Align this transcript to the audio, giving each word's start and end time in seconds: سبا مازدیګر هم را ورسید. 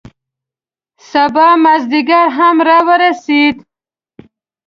سبا 1.11 1.47
مازدیګر 1.63 2.25
هم 2.37 2.57
را 2.67 2.77
ورسید. 2.87 3.57